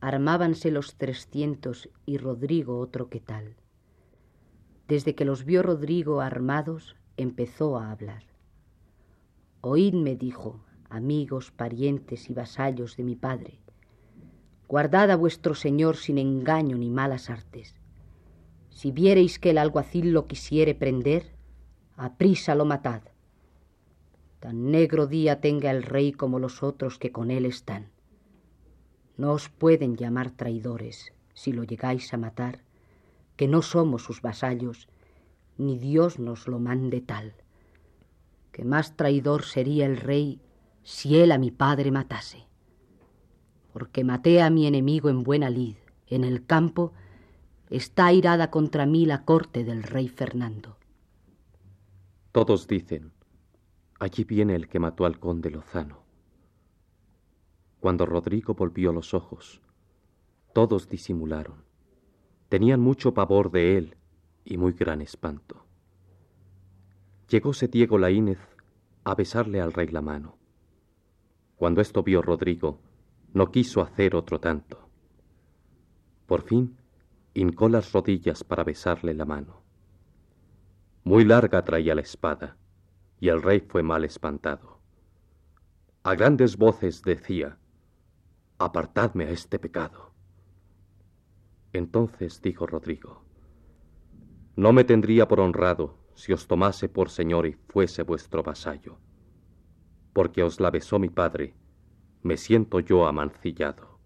armábanse 0.00 0.70
los 0.70 0.94
trescientos 0.94 1.90
y 2.06 2.18
Rodrigo 2.18 2.78
otro 2.78 3.08
que 3.08 3.18
tal. 3.18 3.56
Desde 4.86 5.16
que 5.16 5.24
los 5.24 5.44
vio 5.44 5.64
Rodrigo 5.64 6.20
armados, 6.20 6.94
empezó 7.16 7.78
a 7.78 7.90
hablar. 7.90 8.22
Oídme, 9.60 10.14
dijo, 10.14 10.60
amigos, 10.88 11.50
parientes 11.50 12.30
y 12.30 12.32
vasallos 12.32 12.96
de 12.96 13.02
mi 13.02 13.16
padre, 13.16 13.58
guardad 14.68 15.10
a 15.10 15.16
vuestro 15.16 15.56
señor 15.56 15.96
sin 15.96 16.18
engaño 16.18 16.78
ni 16.78 16.90
malas 16.90 17.28
artes. 17.28 17.74
Si 18.70 18.92
viereis 18.92 19.40
que 19.40 19.50
el 19.50 19.58
alguacil 19.58 20.12
lo 20.12 20.28
quisiere 20.28 20.76
prender, 20.76 21.34
a 21.96 22.16
prisa 22.16 22.54
lo 22.54 22.66
matad 22.66 23.02
Tan 24.40 24.70
negro 24.70 25.06
día 25.06 25.40
tenga 25.40 25.70
el 25.70 25.82
rey 25.82 26.12
como 26.12 26.38
los 26.38 26.62
otros 26.62 26.98
que 26.98 27.10
con 27.10 27.30
él 27.30 27.44
están. 27.44 27.90
No 29.16 29.32
os 29.32 29.48
pueden 29.48 29.96
llamar 29.96 30.30
traidores 30.30 31.12
si 31.34 31.52
lo 31.52 31.64
llegáis 31.64 32.14
a 32.14 32.18
matar, 32.18 32.60
que 33.36 33.48
no 33.48 33.62
somos 33.62 34.02
sus 34.02 34.22
vasallos, 34.22 34.88
ni 35.56 35.78
Dios 35.78 36.18
nos 36.20 36.46
lo 36.46 36.60
mande 36.60 37.00
tal. 37.00 37.34
Que 38.52 38.64
más 38.64 38.96
traidor 38.96 39.44
sería 39.44 39.86
el 39.86 39.96
rey 39.96 40.40
si 40.84 41.18
él 41.18 41.32
a 41.32 41.38
mi 41.38 41.50
padre 41.50 41.90
matase. 41.90 42.46
Porque 43.72 44.04
maté 44.04 44.40
a 44.40 44.50
mi 44.50 44.66
enemigo 44.66 45.08
en 45.08 45.24
buena 45.24 45.50
lid, 45.50 45.76
en 46.06 46.24
el 46.24 46.46
campo, 46.46 46.92
está 47.70 48.06
airada 48.06 48.50
contra 48.50 48.86
mí 48.86 49.04
la 49.04 49.24
corte 49.24 49.64
del 49.64 49.82
rey 49.82 50.08
Fernando. 50.08 50.76
Todos 52.32 52.66
dicen, 52.66 53.12
Allí 53.98 54.24
viene 54.24 54.54
el 54.54 54.68
que 54.68 54.78
mató 54.78 55.06
al 55.06 55.18
conde 55.18 55.50
Lozano. 55.50 56.04
Cuando 57.80 58.06
Rodrigo 58.06 58.54
volvió 58.54 58.92
los 58.92 59.14
ojos, 59.14 59.60
todos 60.52 60.88
disimularon. 60.88 61.64
Tenían 62.48 62.80
mucho 62.80 63.14
pavor 63.14 63.50
de 63.50 63.76
él 63.76 63.96
y 64.44 64.56
muy 64.56 64.72
gran 64.72 65.00
espanto. 65.00 65.64
Llegóse 67.28 67.68
Diego 67.68 67.98
Laínez 67.98 68.38
a 69.04 69.14
besarle 69.14 69.60
al 69.60 69.72
rey 69.72 69.88
la 69.88 70.00
mano. 70.00 70.38
Cuando 71.56 71.80
esto 71.80 72.02
vio 72.02 72.22
Rodrigo, 72.22 72.80
no 73.32 73.50
quiso 73.50 73.80
hacer 73.80 74.14
otro 74.14 74.38
tanto. 74.38 74.88
Por 76.26 76.42
fin, 76.42 76.76
hincó 77.34 77.68
las 77.68 77.92
rodillas 77.92 78.44
para 78.44 78.64
besarle 78.64 79.14
la 79.14 79.24
mano. 79.24 79.62
Muy 81.04 81.24
larga 81.24 81.64
traía 81.64 81.94
la 81.94 82.02
espada, 82.02 82.57
y 83.20 83.28
el 83.28 83.42
rey 83.42 83.60
fue 83.60 83.82
mal 83.82 84.04
espantado. 84.04 84.80
A 86.02 86.14
grandes 86.14 86.56
voces 86.56 87.02
decía, 87.02 87.58
Apartadme 88.58 89.24
a 89.24 89.30
este 89.30 89.58
pecado. 89.58 90.12
Entonces 91.72 92.40
dijo 92.42 92.66
Rodrigo, 92.66 93.22
No 94.56 94.72
me 94.72 94.84
tendría 94.84 95.28
por 95.28 95.40
honrado 95.40 95.98
si 96.14 96.32
os 96.32 96.48
tomase 96.48 96.88
por 96.88 97.10
señor 97.10 97.46
y 97.46 97.52
fuese 97.68 98.02
vuestro 98.02 98.42
vasallo, 98.42 98.98
porque 100.12 100.42
os 100.42 100.58
la 100.58 100.70
besó 100.70 100.98
mi 100.98 101.08
padre, 101.08 101.54
me 102.22 102.36
siento 102.36 102.80
yo 102.80 103.06
amancillado. 103.06 104.00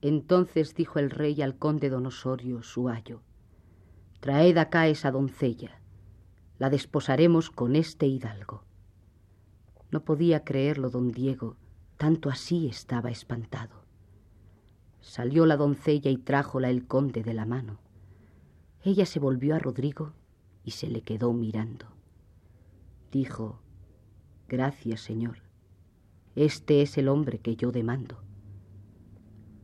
Entonces 0.00 0.74
dijo 0.74 0.98
el 0.98 1.10
rey 1.10 1.42
al 1.42 1.58
conde 1.58 1.90
don 1.90 2.06
Osorio, 2.06 2.62
su 2.62 2.88
ayo, 2.88 3.22
Traed 4.20 4.56
acá 4.56 4.88
esa 4.88 5.10
doncella, 5.10 5.79
la 6.60 6.68
desposaremos 6.68 7.48
con 7.48 7.74
este 7.74 8.06
hidalgo. 8.06 8.64
No 9.90 10.04
podía 10.04 10.44
creerlo 10.44 10.90
don 10.90 11.10
Diego, 11.10 11.56
tanto 11.96 12.28
así 12.28 12.68
estaba 12.68 13.10
espantado. 13.10 13.86
Salió 15.00 15.46
la 15.46 15.56
doncella 15.56 16.10
y 16.10 16.18
trájola 16.18 16.68
el 16.68 16.86
conde 16.86 17.22
de 17.22 17.32
la 17.32 17.46
mano. 17.46 17.80
Ella 18.84 19.06
se 19.06 19.18
volvió 19.18 19.56
a 19.56 19.58
Rodrigo 19.58 20.12
y 20.62 20.72
se 20.72 20.88
le 20.88 21.00
quedó 21.00 21.32
mirando. 21.32 21.86
Dijo, 23.10 23.62
Gracias, 24.46 25.00
Señor. 25.00 25.38
Este 26.34 26.82
es 26.82 26.98
el 26.98 27.08
hombre 27.08 27.38
que 27.38 27.56
yo 27.56 27.72
demando. 27.72 28.22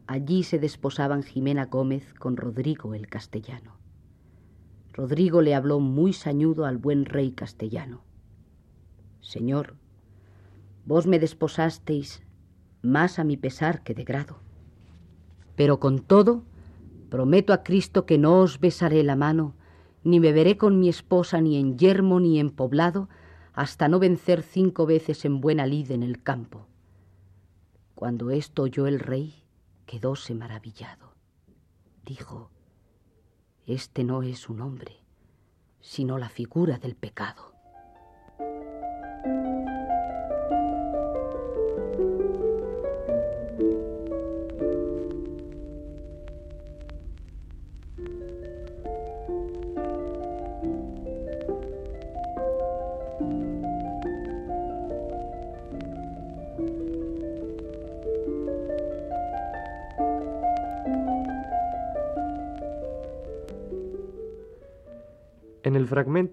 Allí 0.06 0.44
se 0.44 0.58
desposaban 0.58 1.22
Jimena 1.22 1.66
Gómez 1.66 2.14
con 2.14 2.38
Rodrigo 2.38 2.94
el 2.94 3.06
castellano. 3.06 3.75
Rodrigo 4.96 5.42
le 5.42 5.54
habló 5.54 5.78
muy 5.78 6.14
sañudo 6.14 6.64
al 6.64 6.78
buen 6.78 7.04
rey 7.04 7.32
castellano. 7.32 8.00
Señor, 9.20 9.74
vos 10.86 11.06
me 11.06 11.18
desposasteis 11.18 12.22
más 12.80 13.18
a 13.18 13.24
mi 13.24 13.36
pesar 13.36 13.82
que 13.82 13.92
de 13.92 14.04
grado. 14.04 14.38
Pero 15.54 15.80
con 15.80 15.98
todo, 15.98 16.44
prometo 17.10 17.52
a 17.52 17.62
Cristo 17.62 18.06
que 18.06 18.16
no 18.16 18.40
os 18.40 18.58
besaré 18.58 19.02
la 19.02 19.16
mano, 19.16 19.54
ni 20.02 20.18
me 20.18 20.32
veré 20.32 20.56
con 20.56 20.80
mi 20.80 20.88
esposa 20.88 21.42
ni 21.42 21.58
en 21.58 21.76
yermo 21.76 22.18
ni 22.18 22.40
en 22.40 22.48
poblado, 22.48 23.10
hasta 23.52 23.88
no 23.88 23.98
vencer 23.98 24.40
cinco 24.40 24.86
veces 24.86 25.26
en 25.26 25.42
buena 25.42 25.66
lid 25.66 25.90
en 25.90 26.02
el 26.02 26.22
campo. 26.22 26.68
Cuando 27.94 28.30
esto 28.30 28.62
oyó 28.62 28.86
el 28.86 28.98
rey, 28.98 29.42
quedóse 29.84 30.34
maravillado. 30.34 31.12
Dijo, 32.06 32.50
Este 33.66 34.04
no 34.04 34.22
es 34.22 34.48
un 34.48 34.60
hombre, 34.60 34.92
sino 35.80 36.18
la 36.18 36.28
figura 36.28 36.78
del 36.78 36.94
pecado. 36.94 37.55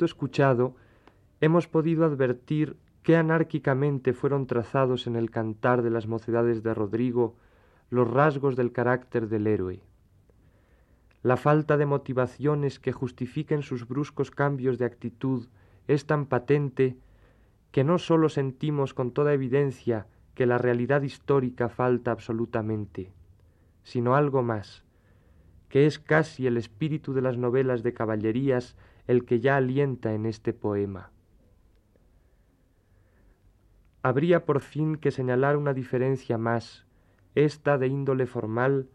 Escuchado 0.02 0.76
hemos 1.42 1.68
podido 1.68 2.06
advertir 2.06 2.78
qué 3.04 3.16
anárquicamente 3.18 4.14
fueron 4.14 4.48
trazados 4.48 5.08
en 5.08 5.16
el 5.16 5.30
cantar 5.30 5.82
de 5.82 5.90
las 5.90 6.08
mocedades 6.08 6.64
de 6.64 6.74
Rodrigo 6.74 7.36
los 7.90 8.10
rasgos 8.10 8.56
del 8.56 8.72
carácter 8.72 9.28
del 9.28 9.46
héroe. 9.46 9.82
La 11.22 11.38
falta 11.38 11.78
de 11.78 11.86
motivaciones 11.86 12.80
que 12.80 12.92
justifiquen 12.92 13.62
sus 13.62 13.88
bruscos 13.88 14.32
cambios 14.32 14.78
de 14.78 14.86
actitud 14.86 15.48
es 15.88 16.06
tan 16.06 16.26
patente 16.26 16.98
que 17.72 17.84
no 17.84 17.98
sólo 17.98 18.30
sentimos 18.30 18.94
con 18.94 19.12
toda 19.12 19.34
evidencia 19.34 20.08
que 20.36 20.46
la 20.46 20.58
realidad 20.58 21.02
histórica 21.02 21.70
falta 21.70 22.12
absolutamente, 22.12 23.12
sino 23.84 24.16
algo 24.16 24.44
más, 24.44 24.84
que 25.70 25.86
es 25.86 26.00
casi 26.00 26.48
el 26.48 26.58
espíritu 26.58 27.14
de 27.14 27.22
las 27.22 27.38
novelas 27.38 27.84
de 27.84 27.94
caballerías 27.94 28.76
el 29.08 29.26
que 29.26 29.40
ya 29.40 29.58
alienta 29.58 30.14
en 30.14 30.26
este 30.26 30.54
poema. 30.54 31.12
Habría 34.02 34.46
por 34.46 34.60
fin 34.62 34.98
que 34.98 35.12
señalar 35.12 35.56
una 35.58 35.74
diferencia 35.74 36.38
más, 36.38 36.86
esta 37.36 37.78
de 37.78 37.88
índole 37.88 38.26
formal, 38.26 38.90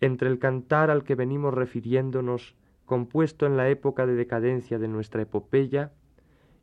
entre 0.00 0.28
el 0.28 0.38
cantar 0.38 0.90
al 0.90 1.04
que 1.04 1.14
venimos 1.14 1.54
refiriéndonos, 1.54 2.54
compuesto 2.84 3.46
en 3.46 3.56
la 3.56 3.68
época 3.68 4.06
de 4.06 4.14
decadencia 4.14 4.78
de 4.78 4.88
nuestra 4.88 5.22
epopeya, 5.22 5.92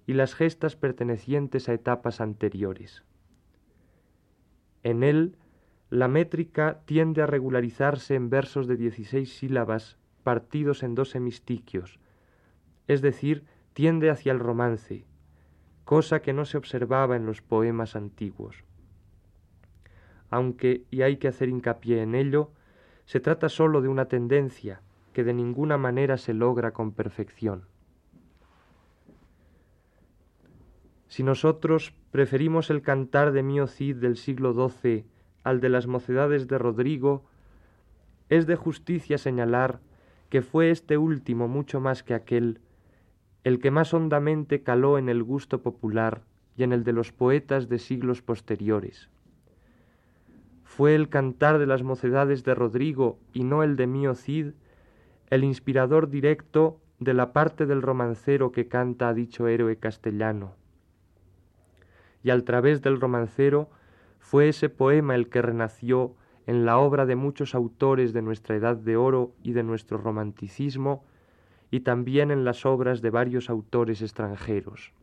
y 0.05 0.13
las 0.13 0.35
gestas 0.35 0.75
pertenecientes 0.75 1.69
a 1.69 1.73
etapas 1.73 2.21
anteriores. 2.21 3.03
En 4.83 5.01
él, 5.03 5.37
la 5.89 6.07
métrica 6.07 6.81
tiende 6.85 7.21
a 7.21 7.27
regularizarse 7.27 8.15
en 8.15 8.29
versos 8.29 8.67
de 8.67 8.75
dieciséis 8.75 9.37
sílabas 9.37 9.97
partidos 10.23 10.83
en 10.83 10.95
dos 10.95 11.15
hemistiquios, 11.15 11.99
es 12.87 13.01
decir, 13.01 13.45
tiende 13.73 14.09
hacia 14.09 14.31
el 14.31 14.39
romance, 14.39 15.05
cosa 15.85 16.21
que 16.21 16.33
no 16.33 16.45
se 16.45 16.57
observaba 16.57 17.15
en 17.15 17.25
los 17.25 17.41
poemas 17.41 17.95
antiguos. 17.95 18.63
Aunque, 20.29 20.85
y 20.89 21.01
hay 21.01 21.17
que 21.17 21.27
hacer 21.27 21.49
hincapié 21.49 22.01
en 22.01 22.15
ello, 22.15 22.51
se 23.05 23.19
trata 23.19 23.49
sólo 23.49 23.81
de 23.81 23.87
una 23.87 24.05
tendencia 24.05 24.81
que 25.13 25.23
de 25.23 25.33
ninguna 25.33 25.77
manera 25.77 26.17
se 26.17 26.33
logra 26.33 26.71
con 26.71 26.91
perfección. 26.91 27.65
Si 31.07 31.21
nosotros 31.21 31.93
preferimos 32.11 32.71
el 32.71 32.81
cantar 32.81 33.31
de 33.31 33.43
Mío 33.43 33.67
Cid 33.67 33.97
del 33.97 34.17
siglo 34.17 34.53
XII 34.53 35.05
al 35.43 35.59
de 35.59 35.69
las 35.69 35.85
mocedades 35.85 36.47
de 36.47 36.57
Rodrigo, 36.57 37.25
es 38.29 38.47
de 38.47 38.55
justicia 38.55 39.19
señalar 39.19 39.79
que 40.29 40.41
fue 40.41 40.71
este 40.71 40.97
último 40.97 41.47
mucho 41.47 41.79
más 41.79 42.01
que 42.01 42.15
aquel 42.15 42.59
el 43.43 43.59
que 43.59 43.71
más 43.71 43.93
hondamente 43.93 44.63
caló 44.63 44.97
en 44.97 45.09
el 45.09 45.23
gusto 45.23 45.61
popular 45.61 46.21
y 46.55 46.63
en 46.63 46.71
el 46.71 46.83
de 46.83 46.93
los 46.93 47.11
poetas 47.11 47.67
de 47.67 47.79
siglos 47.79 48.21
posteriores. 48.21 49.09
Fue 50.63 50.95
el 50.95 51.09
cantar 51.09 51.59
de 51.59 51.67
las 51.67 51.83
mocedades 51.83 52.43
de 52.43 52.55
Rodrigo 52.55 53.19
y 53.33 53.43
no 53.43 53.63
el 53.63 53.75
de 53.75 53.87
Mío 53.87 54.15
Cid 54.15 54.53
el 55.29 55.43
inspirador 55.43 56.09
directo 56.09 56.79
de 56.99 57.13
la 57.13 57.33
parte 57.33 57.65
del 57.65 57.81
romancero 57.81 58.51
que 58.51 58.67
canta 58.67 59.09
a 59.09 59.13
dicho 59.13 59.47
héroe 59.47 59.77
castellano. 59.77 60.55
Y 62.23 62.29
al 62.29 62.43
través 62.43 62.81
del 62.81 63.01
romancero 63.01 63.69
fue 64.19 64.47
ese 64.49 64.69
poema 64.69 65.15
el 65.15 65.29
que 65.29 65.41
renació 65.41 66.15
en 66.45 66.65
la 66.65 66.77
obra 66.77 67.05
de 67.05 67.15
muchos 67.15 67.55
autores 67.55 68.13
de 68.13 68.21
nuestra 68.21 68.55
edad 68.55 68.77
de 68.77 68.95
oro 68.95 69.33
y 69.43 69.53
de 69.53 69.63
nuestro 69.63 69.97
romanticismo 69.97 71.03
y 71.73 71.79
también 71.79 72.29
en 72.29 72.45
las 72.45 72.67
obras 72.67 73.01
de 73.01 73.09
varios 73.09 73.49
autores 73.49 74.03
extranjeros. 74.03 74.93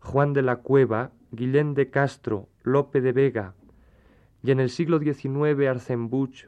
Juan 0.00 0.32
de 0.32 0.40
la 0.40 0.56
Cueva, 0.56 1.12
Guillén 1.30 1.74
de 1.74 1.90
Castro, 1.90 2.48
Lope 2.62 3.02
de 3.02 3.12
Vega, 3.12 3.54
y 4.42 4.50
en 4.52 4.60
el 4.60 4.70
siglo 4.70 4.98
XIX 4.98 5.68
Arzenbuch. 5.68 6.46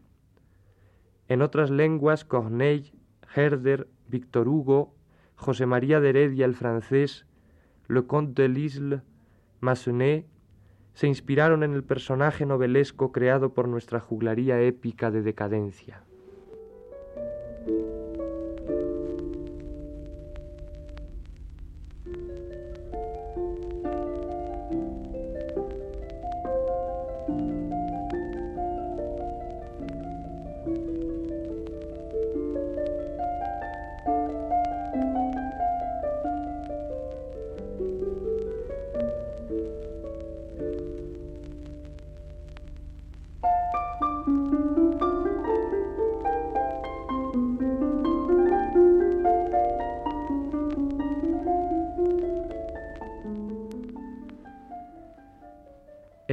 En 1.29 1.43
otras 1.43 1.69
lenguas 1.69 2.25
Corneille, 2.25 2.95
Herder, 3.37 3.89
Víctor 4.09 4.49
Hugo, 4.49 4.95
José 5.35 5.67
María 5.67 6.01
de 6.01 6.09
Heredia 6.09 6.47
el 6.47 6.55
francés, 6.55 7.27
Le 7.89 8.07
Comte 8.07 8.41
de 8.41 8.49
Lisle, 8.49 9.03
Massenet, 9.61 10.25
se 10.95 11.09
inspiraron 11.09 11.63
en 11.63 11.75
el 11.75 11.85
personaje 11.85 12.47
novelesco 12.47 13.13
creado 13.13 13.53
por 13.53 13.69
nuestra 13.69 14.01
juglaría 14.01 14.63
épica 14.63 15.11
de 15.11 15.21
decadencia. 15.21 16.05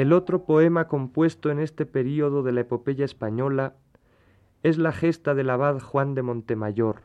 El 0.01 0.13
otro 0.13 0.45
poema 0.45 0.87
compuesto 0.87 1.51
en 1.51 1.59
este 1.59 1.85
período 1.85 2.41
de 2.41 2.51
la 2.51 2.61
epopeya 2.61 3.05
española 3.05 3.75
es 4.63 4.79
la 4.79 4.93
gesta 4.93 5.35
del 5.35 5.51
abad 5.51 5.79
Juan 5.79 6.15
de 6.15 6.23
Montemayor, 6.23 7.03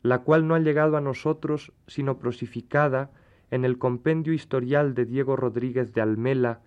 la 0.00 0.20
cual 0.20 0.46
no 0.46 0.54
ha 0.54 0.60
llegado 0.60 0.96
a 0.96 1.00
nosotros 1.00 1.72
sino 1.88 2.16
prosificada 2.20 3.10
en 3.50 3.64
el 3.64 3.76
compendio 3.76 4.32
historial 4.32 4.94
de 4.94 5.04
Diego 5.04 5.34
Rodríguez 5.34 5.92
de 5.92 6.00
Almela 6.00 6.60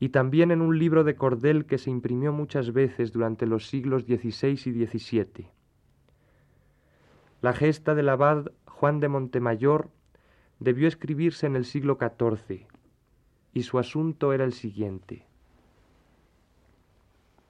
y 0.00 0.10
también 0.10 0.50
en 0.50 0.60
un 0.60 0.78
libro 0.78 1.02
de 1.02 1.16
cordel 1.16 1.64
que 1.64 1.78
se 1.78 1.88
imprimió 1.88 2.30
muchas 2.30 2.74
veces 2.74 3.12
durante 3.12 3.46
los 3.46 3.68
siglos 3.68 4.02
XVI 4.02 4.50
y 4.50 4.86
XVII. 4.86 5.48
La 7.40 7.54
gesta 7.54 7.94
del 7.94 8.10
abad 8.10 8.52
Juan 8.66 9.00
de 9.00 9.08
Montemayor 9.08 9.88
debió 10.58 10.88
escribirse 10.88 11.46
en 11.46 11.56
el 11.56 11.64
siglo 11.64 11.96
XIV 11.98 12.75
y 13.56 13.62
su 13.62 13.78
asunto 13.78 14.34
era 14.34 14.44
el 14.44 14.52
siguiente. 14.52 15.24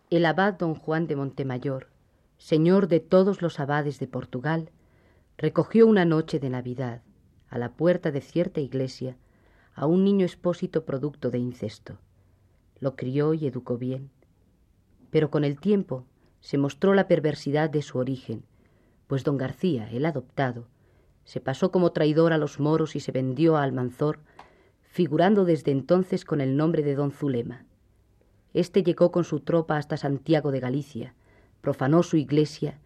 El 0.08 0.24
abad 0.24 0.54
don 0.54 0.76
Juan 0.76 1.08
de 1.08 1.16
Montemayor, 1.16 1.88
señor 2.38 2.86
de 2.86 3.00
todos 3.00 3.42
los 3.42 3.58
abades 3.58 3.98
de 3.98 4.06
Portugal, 4.06 4.70
recogió 5.36 5.84
una 5.84 6.04
noche 6.04 6.38
de 6.38 6.48
Navidad, 6.48 7.02
a 7.48 7.58
la 7.58 7.72
puerta 7.72 8.12
de 8.12 8.20
cierta 8.20 8.60
iglesia, 8.60 9.16
a 9.74 9.86
un 9.86 10.04
niño 10.04 10.24
expósito 10.24 10.84
producto 10.84 11.30
de 11.30 11.38
incesto. 11.38 11.98
Lo 12.78 12.94
crió 12.94 13.34
y 13.34 13.44
educó 13.44 13.76
bien, 13.76 14.10
pero 15.10 15.28
con 15.28 15.42
el 15.42 15.58
tiempo 15.58 16.04
se 16.38 16.56
mostró 16.56 16.94
la 16.94 17.08
perversidad 17.08 17.68
de 17.68 17.82
su 17.82 17.98
origen, 17.98 18.44
pues 19.08 19.24
don 19.24 19.38
García, 19.38 19.90
el 19.90 20.06
adoptado, 20.06 20.68
se 21.24 21.40
pasó 21.40 21.72
como 21.72 21.90
traidor 21.90 22.32
a 22.32 22.38
los 22.38 22.60
moros 22.60 22.94
y 22.94 23.00
se 23.00 23.10
vendió 23.10 23.56
a 23.56 23.64
Almanzor, 23.64 24.20
figurando 24.96 25.44
desde 25.44 25.72
entonces 25.72 26.24
con 26.24 26.40
el 26.40 26.56
nombre 26.56 26.82
de 26.82 26.94
don 26.94 27.10
Zulema. 27.12 27.66
Este 28.54 28.82
llegó 28.82 29.12
con 29.12 29.24
su 29.24 29.40
tropa 29.40 29.76
hasta 29.76 29.98
Santiago 29.98 30.52
de 30.52 30.58
Galicia, 30.58 31.12
profanó 31.60 32.02
su 32.02 32.16
iglesia 32.16 32.78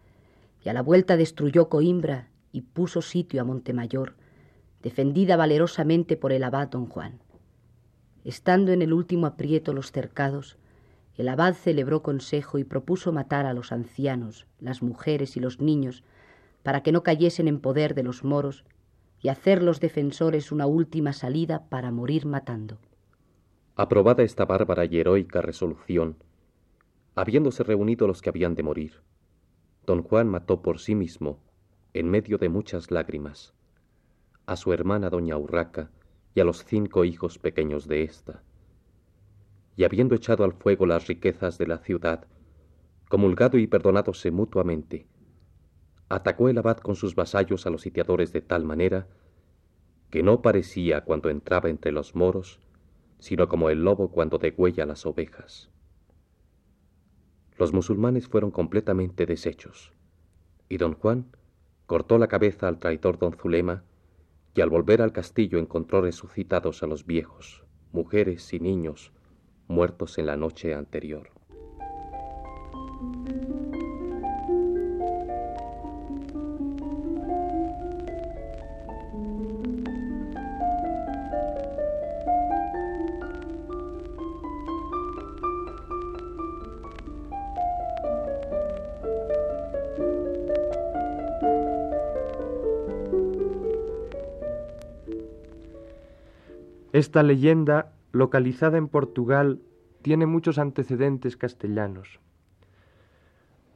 y 0.61 0.67
a 0.67 0.73
la 0.73 0.81
vuelta 0.81 1.15
destruyó 1.15 1.69
Coimbra 1.69 2.27
y 2.51 2.63
puso 2.63 3.01
sitio 3.01 3.39
a 3.39 3.45
Montemayor, 3.45 4.15
defendida 4.83 5.37
valerosamente 5.37 6.17
por 6.17 6.33
el 6.33 6.43
abad 6.43 6.67
don 6.67 6.85
Juan. 6.87 7.21
Estando 8.25 8.73
en 8.73 8.81
el 8.81 8.91
último 8.91 9.25
aprieto 9.25 9.71
los 9.71 9.93
cercados, 9.93 10.57
el 11.15 11.29
abad 11.29 11.53
celebró 11.53 12.03
consejo 12.03 12.57
y 12.57 12.65
propuso 12.65 13.13
matar 13.13 13.45
a 13.45 13.53
los 13.53 13.71
ancianos, 13.71 14.47
las 14.59 14.81
mujeres 14.81 15.37
y 15.37 15.39
los 15.39 15.61
niños, 15.61 16.03
para 16.61 16.83
que 16.83 16.91
no 16.91 17.03
cayesen 17.03 17.47
en 17.47 17.61
poder 17.61 17.95
de 17.95 18.03
los 18.03 18.25
moros, 18.25 18.65
y 19.21 19.29
hacer 19.29 19.61
los 19.61 19.79
defensores 19.79 20.51
una 20.51 20.65
última 20.65 21.13
salida 21.13 21.67
para 21.69 21.91
morir 21.91 22.25
matando. 22.25 22.79
Aprobada 23.75 24.23
esta 24.23 24.45
bárbara 24.45 24.85
y 24.85 24.97
heroica 24.97 25.41
resolución, 25.41 26.17
habiéndose 27.15 27.63
reunido 27.63 28.07
los 28.07 28.21
que 28.21 28.29
habían 28.29 28.55
de 28.55 28.63
morir, 28.63 29.01
don 29.85 30.03
Juan 30.03 30.27
mató 30.27 30.61
por 30.61 30.79
sí 30.79 30.95
mismo, 30.95 31.39
en 31.93 32.09
medio 32.09 32.37
de 32.37 32.49
muchas 32.49 32.89
lágrimas, 32.89 33.53
a 34.45 34.55
su 34.55 34.73
hermana 34.73 35.09
doña 35.09 35.37
Urraca 35.37 35.91
y 36.33 36.39
a 36.39 36.43
los 36.43 36.65
cinco 36.65 37.05
hijos 37.05 37.37
pequeños 37.37 37.87
de 37.87 38.03
ésta. 38.03 38.43
Y 39.75 39.83
habiendo 39.83 40.15
echado 40.15 40.43
al 40.43 40.53
fuego 40.53 40.85
las 40.85 41.07
riquezas 41.07 41.57
de 41.57 41.67
la 41.67 41.77
ciudad, 41.77 42.27
comulgado 43.09 43.57
y 43.57 43.67
perdonádose 43.67 44.31
mutuamente, 44.31 45.05
atacó 46.15 46.49
el 46.49 46.57
abad 46.57 46.77
con 46.77 46.95
sus 46.95 47.15
vasallos 47.15 47.65
a 47.65 47.69
los 47.69 47.81
sitiadores 47.81 48.33
de 48.33 48.41
tal 48.41 48.65
manera 48.65 49.07
que 50.09 50.23
no 50.23 50.41
parecía 50.41 51.05
cuando 51.05 51.29
entraba 51.29 51.69
entre 51.69 51.93
los 51.93 52.15
moros, 52.15 52.59
sino 53.19 53.47
como 53.47 53.69
el 53.69 53.83
lobo 53.83 54.11
cuando 54.11 54.37
degüella 54.37 54.85
las 54.85 55.05
ovejas. 55.05 55.69
Los 57.57 57.71
musulmanes 57.71 58.27
fueron 58.27 58.51
completamente 58.51 59.25
deshechos, 59.25 59.93
y 60.67 60.77
don 60.77 60.95
Juan 60.95 61.27
cortó 61.85 62.17
la 62.17 62.27
cabeza 62.27 62.67
al 62.67 62.79
traidor 62.79 63.17
don 63.17 63.33
Zulema, 63.33 63.83
y 64.53 64.59
al 64.59 64.69
volver 64.69 65.01
al 65.01 65.13
castillo 65.13 65.59
encontró 65.59 66.01
resucitados 66.01 66.83
a 66.83 66.87
los 66.87 67.05
viejos, 67.05 67.63
mujeres 67.93 68.51
y 68.53 68.59
niños 68.59 69.13
muertos 69.69 70.17
en 70.17 70.25
la 70.25 70.35
noche 70.35 70.73
anterior. 70.73 71.29
Esta 96.93 97.23
leyenda, 97.23 97.93
localizada 98.11 98.77
en 98.77 98.89
Portugal, 98.89 99.61
tiene 100.01 100.25
muchos 100.25 100.57
antecedentes 100.57 101.37
castellanos. 101.37 102.19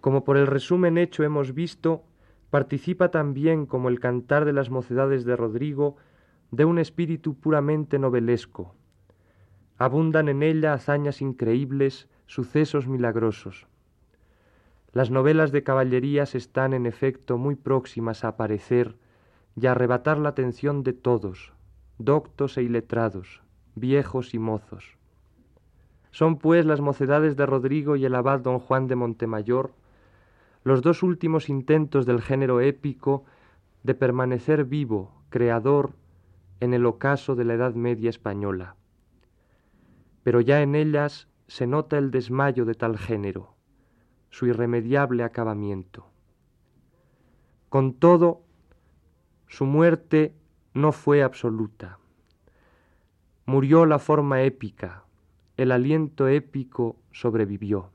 Como 0.01 0.25
por 0.25 0.35
el 0.35 0.47
resumen 0.47 0.97
hecho 0.97 1.23
hemos 1.23 1.53
visto, 1.53 2.03
participa 2.49 3.11
también, 3.11 3.65
como 3.65 3.87
el 3.87 4.01
cantar 4.01 4.43
de 4.43 4.51
las 4.51 4.69
mocedades 4.69 5.23
de 5.23 5.37
Rodrigo, 5.37 5.95
de 6.51 6.65
un 6.65 6.77
espíritu 6.77 7.35
puramente 7.39 7.99
novelesco. 7.99 8.75
Abundan 9.77 10.27
en 10.27 10.43
ella 10.43 10.73
hazañas 10.73 11.21
increíbles, 11.21 12.09
sucesos 12.25 12.87
milagrosos. 12.87 13.67
Las 14.91 15.09
novelas 15.09 15.53
de 15.53 15.63
caballerías 15.63 16.35
están 16.35 16.73
en 16.73 16.85
efecto 16.85 17.37
muy 17.37 17.55
próximas 17.55 18.25
a 18.25 18.29
aparecer 18.29 18.97
y 19.55 19.67
a 19.67 19.71
arrebatar 19.71 20.17
la 20.17 20.29
atención 20.29 20.83
de 20.83 20.93
todos, 20.93 21.54
doctos 21.97 22.57
e 22.57 22.63
iletrados, 22.63 23.41
viejos 23.75 24.33
y 24.33 24.39
mozos. 24.39 24.97
Son 26.11 26.37
pues 26.37 26.65
las 26.65 26.81
mocedades 26.81 27.35
de 27.35 27.45
Rodrigo 27.45 27.95
y 27.95 28.05
el 28.05 28.15
abad 28.15 28.39
don 28.39 28.59
Juan 28.59 28.87
de 28.87 28.95
Montemayor 28.95 29.71
los 30.65 30.81
dos 30.81 31.03
últimos 31.03 31.47
intentos 31.47 32.07
del 32.07 32.21
género 32.21 32.59
épico 32.59 33.23
de 33.83 33.93
permanecer 33.93 34.65
vivo, 34.65 35.13
creador, 35.29 35.93
en 36.59 36.73
el 36.73 36.87
ocaso 36.87 37.35
de 37.35 37.45
la 37.45 37.53
Edad 37.53 37.75
Media 37.75 38.09
española. 38.09 38.75
Pero 40.23 40.41
ya 40.41 40.63
en 40.63 40.73
ellas 40.73 41.27
se 41.47 41.67
nota 41.67 41.99
el 41.99 42.09
desmayo 42.09 42.65
de 42.65 42.73
tal 42.73 42.97
género, 42.97 43.53
su 44.31 44.47
irremediable 44.47 45.23
acabamiento. 45.23 46.07
Con 47.69 47.93
todo, 47.93 48.41
su 49.47 49.65
muerte 49.65 50.33
no 50.75 50.91
fue 50.91 51.23
absoluta. 51.23 51.99
Murió 53.45 53.85
la 53.85 53.97
forma 53.97 54.43
épica, 54.43 55.05
el 55.55 55.71
aliento 55.71 56.27
épico 56.27 56.97
sobrevivió. 57.13 57.91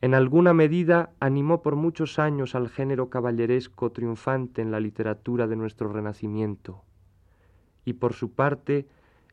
En 0.00 0.14
alguna 0.14 0.54
medida 0.54 1.10
animó 1.18 1.60
por 1.60 1.74
muchos 1.74 2.20
años 2.20 2.54
al 2.54 2.68
género 2.68 3.10
caballeresco 3.10 3.90
triunfante 3.90 4.62
en 4.62 4.70
la 4.70 4.78
literatura 4.78 5.48
de 5.48 5.56
nuestro 5.56 5.92
Renacimiento, 5.92 6.84
y 7.84 7.94
por 7.94 8.12
su 8.12 8.30
parte 8.30 8.86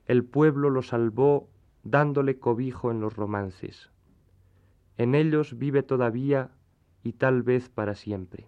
el 0.08 0.24
pueblo 0.24 0.72
lo 0.72 0.82
salvó 0.82 1.48
dándole 1.84 2.40
cobijo 2.40 2.90
en 2.90 3.02
los 3.02 3.16
romances. 3.16 3.92
En 4.98 5.14
ellos 5.14 5.60
vive 5.60 5.84
todavía 5.84 6.50
y 7.04 7.14
tal 7.14 7.44
vez 7.44 7.70
para 7.70 7.94
siempre. 7.94 8.48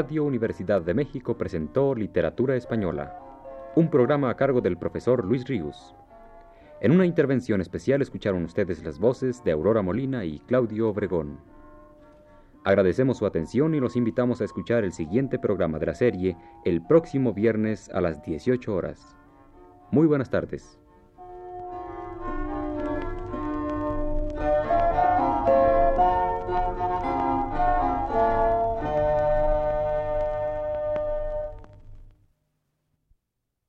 Radio 0.00 0.24
Universidad 0.24 0.80
de 0.80 0.94
México 0.94 1.36
presentó 1.36 1.94
Literatura 1.94 2.56
Española, 2.56 3.18
un 3.76 3.90
programa 3.90 4.30
a 4.30 4.34
cargo 4.34 4.62
del 4.62 4.78
profesor 4.78 5.22
Luis 5.26 5.46
Ríos. 5.46 5.94
En 6.80 6.92
una 6.92 7.04
intervención 7.04 7.60
especial 7.60 8.00
escucharon 8.00 8.42
ustedes 8.44 8.82
las 8.82 8.98
voces 8.98 9.44
de 9.44 9.52
Aurora 9.52 9.82
Molina 9.82 10.24
y 10.24 10.38
Claudio 10.38 10.88
Obregón. 10.88 11.38
Agradecemos 12.64 13.18
su 13.18 13.26
atención 13.26 13.74
y 13.74 13.80
los 13.80 13.94
invitamos 13.94 14.40
a 14.40 14.44
escuchar 14.44 14.84
el 14.84 14.92
siguiente 14.92 15.38
programa 15.38 15.78
de 15.78 15.84
la 15.84 15.94
serie 15.94 16.34
el 16.64 16.80
próximo 16.80 17.34
viernes 17.34 17.90
a 17.90 18.00
las 18.00 18.22
18 18.22 18.74
horas. 18.74 19.14
Muy 19.90 20.06
buenas 20.06 20.30
tardes. 20.30 20.80